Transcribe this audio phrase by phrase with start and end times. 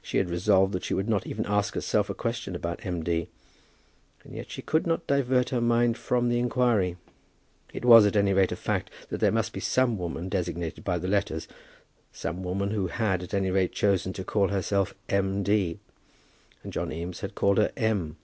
[0.00, 3.02] She had resolved that she would not even ask herself a question about M.
[3.02, 3.26] D.,
[4.22, 6.96] and yet she could not divert her mind from the inquiry.
[7.74, 10.96] It was, at any rate, a fact that there must be some woman designated by
[10.98, 11.48] the letters,
[12.12, 15.42] some woman who had, at any rate, chosen to call herself M.
[15.42, 15.80] D.
[16.62, 18.16] And John Eames had called her M.